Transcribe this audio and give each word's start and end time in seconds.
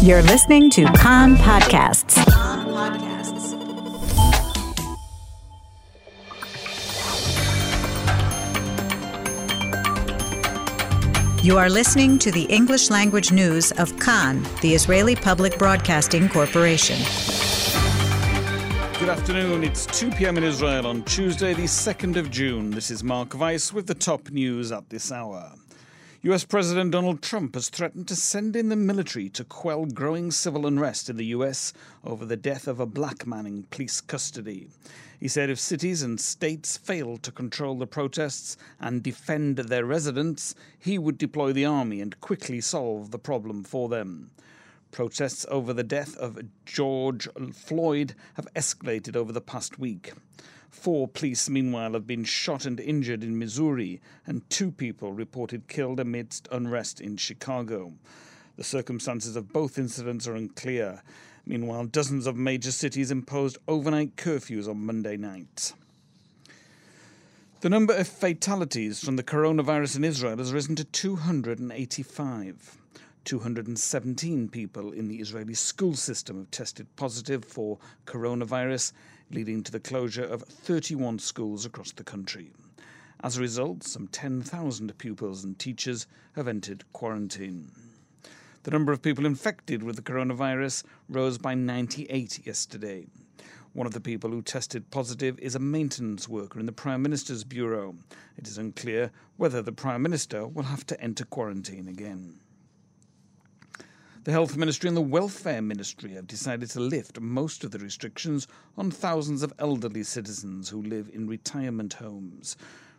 You're 0.00 0.22
listening 0.22 0.70
to 0.70 0.84
Kan 0.92 1.34
Podcasts. 1.36 2.16
You 11.42 11.58
are 11.58 11.68
listening 11.68 12.20
to 12.20 12.30
the 12.30 12.44
English 12.44 12.90
language 12.90 13.32
news 13.32 13.72
of 13.72 13.98
Kan, 13.98 14.46
the 14.62 14.72
Israeli 14.72 15.16
Public 15.16 15.58
Broadcasting 15.58 16.28
Corporation. 16.28 16.98
Good 19.00 19.08
afternoon. 19.08 19.64
It's 19.64 19.84
2 19.86 20.12
p.m. 20.12 20.38
in 20.38 20.44
Israel 20.44 20.86
on 20.86 21.02
Tuesday, 21.02 21.54
the 21.54 21.64
2nd 21.64 22.16
of 22.16 22.30
June. 22.30 22.70
This 22.70 22.92
is 22.92 23.02
Mark 23.02 23.34
Weiss 23.34 23.72
with 23.72 23.88
the 23.88 23.94
top 23.94 24.30
news 24.30 24.70
at 24.70 24.88
this 24.90 25.10
hour. 25.10 25.52
US 26.22 26.42
President 26.42 26.90
Donald 26.90 27.22
Trump 27.22 27.54
has 27.54 27.68
threatened 27.68 28.08
to 28.08 28.16
send 28.16 28.56
in 28.56 28.70
the 28.70 28.74
military 28.74 29.28
to 29.28 29.44
quell 29.44 29.86
growing 29.86 30.32
civil 30.32 30.66
unrest 30.66 31.08
in 31.08 31.16
the 31.16 31.26
US 31.26 31.72
over 32.02 32.24
the 32.24 32.36
death 32.36 32.66
of 32.66 32.80
a 32.80 32.86
black 32.86 33.24
man 33.24 33.46
in 33.46 33.62
police 33.62 34.00
custody. 34.00 34.68
He 35.20 35.28
said 35.28 35.48
if 35.48 35.60
cities 35.60 36.02
and 36.02 36.20
states 36.20 36.76
fail 36.76 37.18
to 37.18 37.30
control 37.30 37.76
the 37.76 37.86
protests 37.86 38.56
and 38.80 39.00
defend 39.00 39.58
their 39.58 39.84
residents, 39.84 40.56
he 40.76 40.98
would 40.98 41.18
deploy 41.18 41.52
the 41.52 41.66
army 41.66 42.00
and 42.00 42.20
quickly 42.20 42.60
solve 42.60 43.12
the 43.12 43.18
problem 43.20 43.62
for 43.62 43.88
them. 43.88 44.32
Protests 44.90 45.46
over 45.50 45.72
the 45.72 45.84
death 45.84 46.16
of 46.16 46.38
George 46.64 47.28
Floyd 47.52 48.14
have 48.34 48.52
escalated 48.54 49.16
over 49.16 49.32
the 49.32 49.40
past 49.40 49.78
week. 49.78 50.12
Four 50.70 51.08
police, 51.08 51.48
meanwhile, 51.48 51.92
have 51.92 52.06
been 52.06 52.24
shot 52.24 52.64
and 52.64 52.78
injured 52.78 53.22
in 53.22 53.38
Missouri, 53.38 54.00
and 54.26 54.48
two 54.50 54.70
people 54.70 55.12
reported 55.12 55.68
killed 55.68 56.00
amidst 56.00 56.48
unrest 56.52 57.00
in 57.00 57.16
Chicago. 57.16 57.94
The 58.56 58.64
circumstances 58.64 59.36
of 59.36 59.52
both 59.52 59.78
incidents 59.78 60.26
are 60.26 60.34
unclear. 60.34 61.02
Meanwhile, 61.46 61.86
dozens 61.86 62.26
of 62.26 62.36
major 62.36 62.72
cities 62.72 63.10
imposed 63.10 63.56
overnight 63.66 64.16
curfews 64.16 64.68
on 64.68 64.84
Monday 64.84 65.16
night. 65.16 65.72
The 67.60 67.70
number 67.70 67.94
of 67.94 68.06
fatalities 68.06 69.02
from 69.04 69.16
the 69.16 69.24
coronavirus 69.24 69.96
in 69.96 70.04
Israel 70.04 70.38
has 70.38 70.52
risen 70.52 70.76
to 70.76 70.84
285. 70.84 72.78
217 73.28 74.48
people 74.48 74.90
in 74.92 75.06
the 75.06 75.16
Israeli 75.16 75.52
school 75.52 75.92
system 75.92 76.38
have 76.38 76.50
tested 76.50 76.86
positive 76.96 77.44
for 77.44 77.76
coronavirus, 78.06 78.92
leading 79.30 79.62
to 79.62 79.70
the 79.70 79.78
closure 79.78 80.24
of 80.24 80.40
31 80.44 81.18
schools 81.18 81.66
across 81.66 81.92
the 81.92 82.02
country. 82.02 82.50
As 83.22 83.36
a 83.36 83.42
result, 83.42 83.84
some 83.84 84.08
10,000 84.08 84.96
pupils 84.96 85.44
and 85.44 85.58
teachers 85.58 86.06
have 86.36 86.48
entered 86.48 86.90
quarantine. 86.94 87.70
The 88.62 88.70
number 88.70 88.92
of 88.92 89.02
people 89.02 89.26
infected 89.26 89.82
with 89.82 89.96
the 89.96 90.02
coronavirus 90.10 90.84
rose 91.10 91.36
by 91.36 91.54
98 91.54 92.46
yesterday. 92.46 93.08
One 93.74 93.86
of 93.86 93.92
the 93.92 94.00
people 94.00 94.30
who 94.30 94.40
tested 94.40 94.90
positive 94.90 95.38
is 95.38 95.54
a 95.54 95.58
maintenance 95.58 96.30
worker 96.30 96.58
in 96.58 96.64
the 96.64 96.72
Prime 96.72 97.02
Minister's 97.02 97.44
Bureau. 97.44 97.94
It 98.38 98.48
is 98.48 98.56
unclear 98.56 99.10
whether 99.36 99.60
the 99.60 99.70
Prime 99.70 100.00
Minister 100.00 100.46
will 100.46 100.62
have 100.62 100.86
to 100.86 100.98
enter 100.98 101.26
quarantine 101.26 101.88
again. 101.88 102.40
The 104.28 104.32
Health 104.32 104.58
Ministry 104.58 104.88
and 104.88 104.96
the 104.98 105.00
Welfare 105.00 105.62
Ministry 105.62 106.12
have 106.12 106.26
decided 106.26 106.68
to 106.72 106.80
lift 106.80 107.18
most 107.18 107.64
of 107.64 107.70
the 107.70 107.78
restrictions 107.78 108.46
on 108.76 108.90
thousands 108.90 109.42
of 109.42 109.54
elderly 109.58 110.02
citizens 110.02 110.68
who 110.68 110.82
live 110.82 111.10
in 111.14 111.26
retirement 111.26 111.94
homes. 111.94 112.54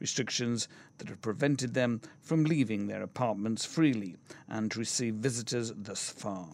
Restrictions 0.00 0.68
that 0.98 1.08
have 1.08 1.22
prevented 1.22 1.72
them 1.72 2.02
from 2.20 2.44
leaving 2.44 2.86
their 2.88 3.00
apartments 3.00 3.64
freely 3.64 4.16
and 4.50 4.70
to 4.70 4.78
receive 4.78 5.14
visitors 5.14 5.72
thus 5.74 6.10
far. 6.10 6.46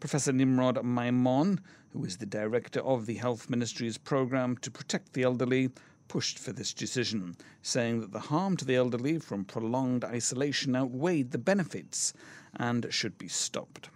Professor 0.00 0.32
Nimrod 0.32 0.84
Maimon, 0.84 1.60
who 1.92 2.04
is 2.04 2.16
the 2.16 2.26
director 2.26 2.80
of 2.80 3.06
the 3.06 3.14
Health 3.14 3.48
Ministry's 3.48 3.96
programme 3.96 4.56
to 4.56 4.72
protect 4.72 5.12
the 5.12 5.22
elderly, 5.22 5.70
pushed 6.14 6.38
for 6.38 6.52
this 6.52 6.72
decision, 6.72 7.36
saying 7.60 8.00
that 8.00 8.12
the 8.12 8.30
harm 8.30 8.56
to 8.56 8.64
the 8.64 8.76
elderly 8.76 9.18
from 9.18 9.44
prolonged 9.44 10.04
isolation 10.04 10.76
outweighed 10.76 11.32
the 11.32 11.38
benefits 11.38 12.12
and 12.54 12.86
should 12.88 13.18
be 13.18 13.26
stopped. 13.26 13.88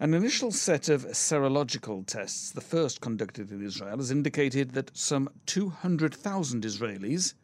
An 0.00 0.14
initial 0.14 0.50
set 0.50 0.88
of 0.88 1.04
serological 1.08 2.06
tests, 2.06 2.50
the 2.50 2.62
first 2.62 3.02
conducted 3.02 3.50
in 3.50 3.62
Israel, 3.62 3.98
has 3.98 4.10
indicated 4.10 4.70
that 4.70 4.96
some 4.96 5.28
200,000 5.44 6.64
Israelis, 6.64 7.34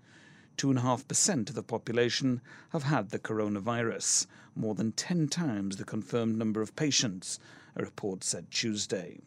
2.5% 0.57 1.51
of 1.51 1.55
the 1.55 1.63
population, 1.63 2.41
have 2.71 2.85
had 2.85 3.11
the 3.11 3.19
coronavirus, 3.19 4.27
more 4.57 4.75
than 4.75 4.93
10 4.93 5.29
times 5.29 5.77
the 5.77 5.85
confirmed 5.85 6.39
number 6.39 6.63
of 6.63 6.75
patients, 6.77 7.39
a 7.77 7.83
report 7.83 8.25
said 8.25 8.51
Tuesday. 8.51 9.21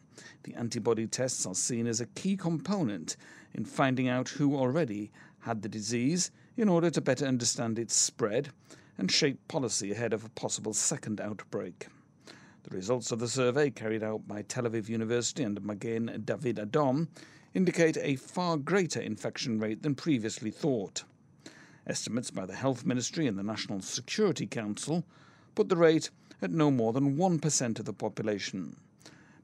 The 0.43 0.55
antibody 0.55 1.07
tests 1.07 1.45
are 1.45 1.55
seen 1.55 1.87
as 1.87 1.99
a 1.99 2.05
key 2.05 2.37
component 2.37 3.15
in 3.53 3.65
finding 3.65 4.07
out 4.07 4.29
who 4.29 4.55
already 4.55 5.11
had 5.39 5.61
the 5.61 5.69
disease 5.69 6.31
in 6.57 6.69
order 6.69 6.89
to 6.89 7.01
better 7.01 7.25
understand 7.25 7.77
its 7.77 7.95
spread 7.95 8.49
and 8.97 9.11
shape 9.11 9.47
policy 9.47 9.91
ahead 9.91 10.13
of 10.13 10.23
a 10.23 10.29
possible 10.29 10.73
second 10.73 11.19
outbreak. 11.19 11.87
The 12.63 12.75
results 12.75 13.11
of 13.11 13.19
the 13.19 13.27
survey 13.27 13.69
carried 13.69 14.03
out 14.03 14.27
by 14.27 14.43
Tel 14.43 14.63
Aviv 14.63 14.87
University 14.87 15.43
and 15.43 15.61
Magen 15.63 16.23
David 16.23 16.57
Adom 16.57 17.07
indicate 17.53 17.97
a 17.97 18.15
far 18.15 18.57
greater 18.57 19.01
infection 19.01 19.59
rate 19.59 19.83
than 19.83 19.95
previously 19.95 20.51
thought. 20.51 21.03
Estimates 21.85 22.31
by 22.31 22.45
the 22.45 22.55
Health 22.55 22.85
Ministry 22.85 23.27
and 23.27 23.37
the 23.37 23.43
National 23.43 23.81
Security 23.81 24.47
Council 24.47 25.03
put 25.55 25.67
the 25.67 25.75
rate 25.75 26.09
at 26.41 26.51
no 26.51 26.71
more 26.71 26.93
than 26.93 27.17
1% 27.17 27.79
of 27.79 27.85
the 27.85 27.93
population, 27.93 28.77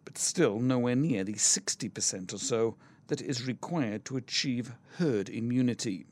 but 0.06 0.18
still 0.18 0.60
nowhere 0.60 0.96
near 0.96 1.24
the 1.24 1.34
60% 1.34 2.34
or 2.34 2.38
so 2.38 2.76
that 3.10 3.22
is 3.22 3.46
required 3.46 4.06
to 4.06 4.18
achieve 4.18 4.72
herd 4.98 5.30
immunity. 5.30 6.06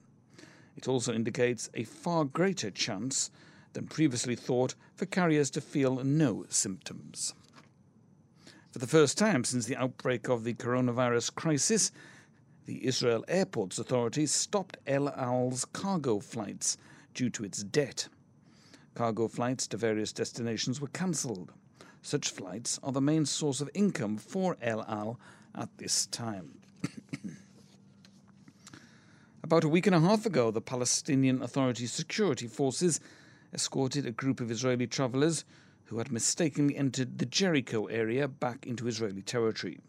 It 0.76 0.88
also 0.88 1.14
indicates 1.14 1.70
a 1.74 1.84
far 1.84 2.26
greater 2.26 2.70
chance 2.70 3.32
than 3.74 3.88
previously 3.88 4.36
thought 4.36 4.76
for 4.96 5.06
carriers 5.06 5.50
to 5.52 5.62
feel 5.62 6.04
no 6.04 6.46
symptoms. 6.50 7.34
For 8.72 8.80
the 8.80 8.88
first 8.88 9.18
time 9.18 9.44
since 9.44 9.66
the 9.66 9.78
outbreak 9.78 10.28
of 10.28 10.44
the 10.44 10.54
coronavirus 10.54 11.34
crisis, 11.34 11.92
the 12.66 12.86
Israel 12.86 13.24
Airports 13.28 13.80
Authority 13.80 14.26
stopped 14.26 14.78
El 14.86 15.10
Al's 15.10 15.66
cargo 15.66 16.20
flights 16.20 16.78
due 17.14 17.30
to 17.30 17.44
its 17.46 17.64
debt. 17.64 18.08
Cargo 18.94 19.28
flights 19.28 19.68
to 19.68 19.78
various 19.78 20.12
destinations 20.12 20.82
were 20.82 20.90
cancelled. 20.90 21.54
Such 22.02 22.30
flights 22.30 22.80
are 22.84 22.92
the 22.92 23.02
main 23.02 23.26
source 23.26 23.62
of 23.62 23.70
income 23.74 24.18
for 24.18 24.58
El 24.62 24.84
Al 24.84 25.20
at 25.56 25.70
this 25.78 26.08
time. 26.08 26.57
About 29.44 29.64
a 29.64 29.70
week 29.70 29.88
and 29.88 29.96
a 29.96 30.00
half 30.00 30.26
ago, 30.26 30.52
the 30.52 30.62
Palestinian 30.62 31.42
Authority 31.42 31.86
security 31.86 32.48
forces 32.48 33.00
escorted 33.54 34.06
a 34.06 34.12
group 34.12 34.40
of 34.42 34.52
Israeli 34.52 34.88
travelers 34.88 35.46
who 35.86 35.98
had 36.00 36.12
mistakenly 36.12 36.76
entered 36.76 37.18
the 37.18 37.26
Jericho 37.26 37.86
area 37.86 38.28
back 38.28 38.68
into 38.68 38.88
Israeli 38.88 39.22
territory. 39.22 39.80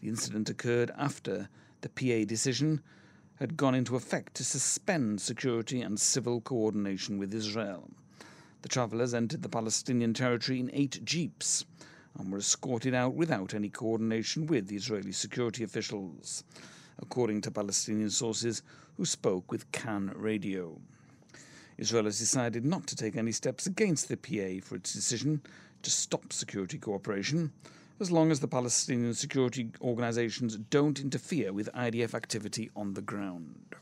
The 0.00 0.08
incident 0.08 0.48
occurred 0.48 0.90
after 0.96 1.48
the 1.82 1.88
PA 1.88 2.26
decision 2.26 2.80
had 3.38 3.56
gone 3.56 3.74
into 3.74 3.94
effect 3.94 4.34
to 4.34 4.44
suspend 4.44 5.20
security 5.20 5.80
and 5.80 6.00
civil 6.00 6.40
coordination 6.40 7.18
with 7.18 7.34
Israel. 7.34 7.90
The 8.62 8.68
travelers 8.68 9.14
entered 9.14 9.42
the 9.42 9.48
Palestinian 9.48 10.14
territory 10.14 10.60
in 10.60 10.70
eight 10.72 11.04
jeeps 11.04 11.64
and 12.18 12.30
were 12.30 12.38
escorted 12.38 12.94
out 12.94 13.14
without 13.14 13.54
any 13.54 13.68
coordination 13.68 14.46
with 14.46 14.66
the 14.66 14.76
Israeli 14.76 15.12
security 15.12 15.64
officials 15.64 16.44
according 17.00 17.40
to 17.42 17.50
Palestinian 17.50 18.10
sources 18.10 18.62
who 18.96 19.04
spoke 19.04 19.50
with 19.50 19.70
Kan 19.72 20.12
Radio. 20.14 20.80
Israel 21.76 22.04
has 22.04 22.18
decided 22.18 22.64
not 22.64 22.86
to 22.88 22.96
take 22.96 23.16
any 23.16 23.30
steps 23.30 23.66
against 23.66 24.08
the 24.08 24.16
PA 24.16 24.64
for 24.66 24.74
its 24.74 24.92
decision 24.92 25.40
to 25.82 25.90
stop 25.90 26.32
security 26.32 26.76
cooperation, 26.76 27.52
as 28.00 28.10
long 28.10 28.32
as 28.32 28.40
the 28.40 28.48
Palestinian 28.48 29.14
security 29.14 29.70
organizations 29.80 30.56
don't 30.56 31.00
interfere 31.00 31.52
with 31.52 31.72
IDF 31.72 32.14
activity 32.14 32.70
on 32.74 32.94
the 32.94 33.02
ground. 33.02 33.76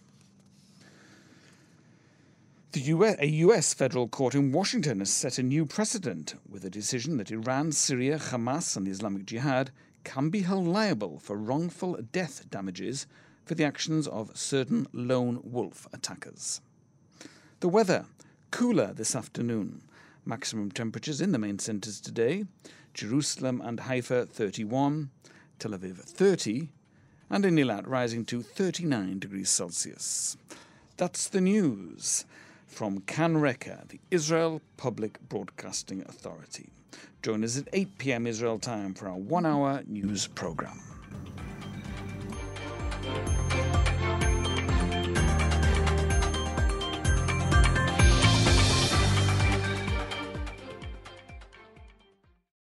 US, 2.76 3.16
a 3.20 3.26
US 3.26 3.74
federal 3.74 4.06
court 4.06 4.34
in 4.34 4.52
Washington 4.52 4.98
has 4.98 5.10
set 5.10 5.38
a 5.38 5.42
new 5.42 5.64
precedent 5.64 6.34
with 6.48 6.64
a 6.64 6.70
decision 6.70 7.16
that 7.16 7.30
Iran, 7.30 7.72
Syria, 7.72 8.18
Hamas, 8.18 8.76
and 8.76 8.86
the 8.86 8.90
Islamic 8.90 9.24
Jihad 9.24 9.70
can 10.04 10.30
be 10.30 10.42
held 10.42 10.66
liable 10.66 11.18
for 11.18 11.36
wrongful 11.36 11.98
death 12.12 12.48
damages 12.50 13.06
for 13.44 13.54
the 13.54 13.64
actions 13.64 14.06
of 14.06 14.36
certain 14.36 14.86
lone 14.92 15.40
wolf 15.42 15.86
attackers. 15.92 16.60
The 17.60 17.68
weather 17.68 18.06
cooler 18.50 18.92
this 18.92 19.16
afternoon. 19.16 19.82
Maximum 20.24 20.70
temperatures 20.70 21.20
in 21.20 21.32
the 21.32 21.38
main 21.38 21.58
centres 21.58 22.00
today 22.00 22.44
Jerusalem 22.94 23.62
and 23.64 23.80
Haifa 23.80 24.26
31, 24.26 25.10
Tel 25.58 25.72
Aviv 25.72 25.98
30, 25.98 26.68
and 27.30 27.44
in 27.44 27.56
Eilat 27.56 27.86
rising 27.86 28.24
to 28.26 28.42
39 28.42 29.18
degrees 29.18 29.50
Celsius. 29.50 30.36
That's 30.96 31.28
the 31.28 31.40
news 31.40 32.24
from 32.66 33.00
Kan 33.00 33.38
Reka, 33.38 33.84
the 33.88 34.00
Israel 34.10 34.60
Public 34.76 35.18
Broadcasting 35.28 36.02
Authority. 36.02 36.70
Join 37.22 37.42
us 37.44 37.58
at 37.58 37.68
8 37.72 37.98
p.m. 37.98 38.26
Israel 38.26 38.58
time 38.58 38.94
for 38.94 39.08
our 39.08 39.16
one 39.16 39.46
hour 39.46 39.82
news 39.86 40.26
program. 40.26 40.80